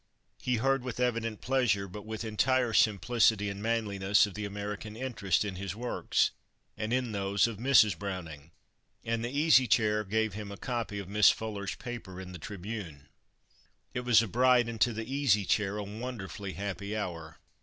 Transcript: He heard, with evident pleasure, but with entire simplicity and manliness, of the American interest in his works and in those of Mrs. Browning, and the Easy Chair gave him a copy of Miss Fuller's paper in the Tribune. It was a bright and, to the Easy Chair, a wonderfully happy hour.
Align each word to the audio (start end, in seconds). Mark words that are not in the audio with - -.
He 0.41 0.55
heard, 0.55 0.83
with 0.83 0.99
evident 0.99 1.41
pleasure, 1.41 1.87
but 1.87 2.07
with 2.07 2.23
entire 2.23 2.73
simplicity 2.73 3.51
and 3.51 3.61
manliness, 3.61 4.25
of 4.25 4.33
the 4.33 4.45
American 4.45 4.95
interest 4.97 5.45
in 5.45 5.57
his 5.57 5.75
works 5.75 6.31
and 6.75 6.91
in 6.91 7.11
those 7.11 7.45
of 7.45 7.59
Mrs. 7.59 7.99
Browning, 7.99 8.49
and 9.05 9.23
the 9.23 9.29
Easy 9.29 9.67
Chair 9.67 10.03
gave 10.03 10.33
him 10.33 10.51
a 10.51 10.57
copy 10.57 10.97
of 10.97 11.07
Miss 11.07 11.29
Fuller's 11.29 11.75
paper 11.75 12.19
in 12.19 12.31
the 12.31 12.39
Tribune. 12.39 13.09
It 13.93 14.01
was 14.01 14.23
a 14.23 14.27
bright 14.27 14.67
and, 14.67 14.81
to 14.81 14.91
the 14.91 15.05
Easy 15.05 15.45
Chair, 15.45 15.77
a 15.77 15.83
wonderfully 15.83 16.53
happy 16.53 16.97
hour. 16.97 17.37